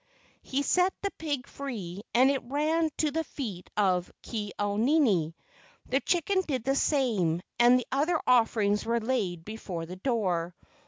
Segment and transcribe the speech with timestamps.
[0.41, 5.35] He set the pig free and it ran to the feet of Ke au nini.
[5.85, 10.55] The chicken did the same, and the other offerings were laid before the door.